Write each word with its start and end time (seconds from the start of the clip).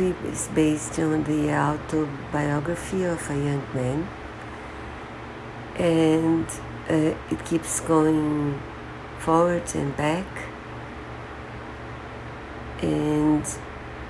movie 0.00 0.28
is 0.28 0.48
based 0.48 0.98
on 0.98 1.24
the 1.24 1.52
autobiography 1.52 3.04
of 3.04 3.30
a 3.30 3.34
young 3.34 3.62
man, 3.74 4.08
and 5.76 6.46
uh, 6.88 7.16
it 7.30 7.44
keeps 7.44 7.80
going 7.80 8.60
forward 9.18 9.62
and 9.74 9.96
back, 9.96 10.26
and 12.82 13.42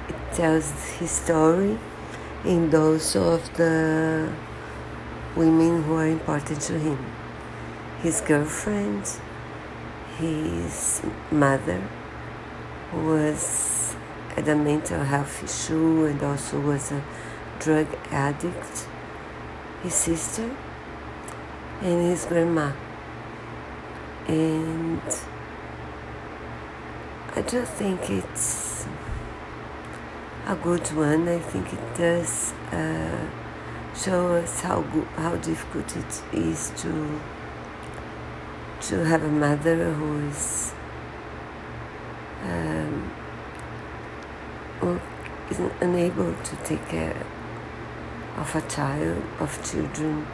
it 0.08 0.34
tells 0.34 0.70
his 0.98 1.10
story 1.10 1.78
and 2.44 2.74
also 2.74 3.34
of 3.34 3.56
the 3.56 4.30
women 5.36 5.82
who 5.82 5.94
are 5.94 6.06
important 6.06 6.60
to 6.60 6.78
him. 6.78 6.98
His 8.02 8.20
girlfriend, 8.20 9.10
his 10.18 11.02
mother, 11.32 11.82
who 12.90 13.06
was 13.06 13.67
had 14.38 14.48
a 14.48 14.54
mental 14.54 15.02
health 15.02 15.42
issue 15.42 16.04
and 16.04 16.22
also 16.22 16.60
was 16.60 16.92
a 16.92 17.02
drug 17.58 17.88
addict, 18.12 18.86
his 19.82 19.94
sister, 19.94 20.48
and 21.82 22.02
his 22.08 22.24
grandma. 22.24 22.70
And 24.28 25.02
I 27.34 27.42
just 27.42 27.72
think 27.72 28.08
it's 28.10 28.86
a 30.46 30.54
good 30.54 30.86
one. 30.94 31.26
I 31.26 31.40
think 31.40 31.72
it 31.72 31.96
does 31.96 32.52
uh, 32.70 33.26
show 33.96 34.36
us 34.36 34.60
how 34.60 34.82
good, 34.82 35.08
how 35.16 35.34
difficult 35.34 35.96
it 35.96 36.22
is 36.32 36.70
to 36.82 37.20
to 38.82 39.04
have 39.04 39.24
a 39.24 39.28
mother 39.28 39.92
who 39.94 40.28
is 40.28 40.72
um, 42.44 43.10
who 44.80 45.00
is 45.50 45.60
unable 45.80 46.34
to 46.34 46.56
take 46.64 46.86
care 46.88 47.16
of 48.36 48.54
a 48.54 48.60
child, 48.68 49.22
of 49.40 49.70
children, 49.70 50.26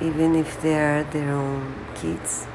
even 0.00 0.34
if 0.34 0.60
they 0.62 0.74
are 0.74 1.04
their 1.04 1.32
own 1.32 1.74
kids, 1.94 2.46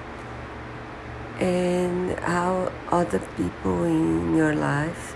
and 1.40 2.18
how 2.20 2.72
other 2.92 3.20
people 3.38 3.84
in 3.84 4.36
your 4.36 4.56
life 4.56 5.16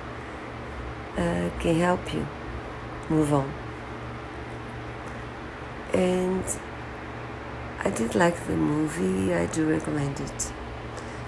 uh, 1.18 1.50
can 1.60 1.80
help 1.80 2.14
you 2.14 2.26
move 3.10 3.34
on. 3.34 3.52
And 5.94 6.44
I 7.80 7.90
did 7.90 8.16
like 8.16 8.36
the 8.48 8.56
movie, 8.56 9.34
I 9.34 9.46
do 9.48 9.70
recommend 9.70 10.20
it. 10.20 10.52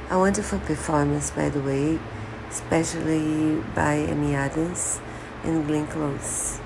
A 0.10 0.18
wonderful 0.18 0.60
performance, 0.60 1.32
by 1.32 1.50
the 1.50 1.62
way, 1.62 2.00
especially 2.52 3.64
by 3.74 3.96
Amy 3.96 4.36
Adams 4.36 5.00
and 5.44 5.66
Glenn 5.66 5.88
Close. 5.88 6.60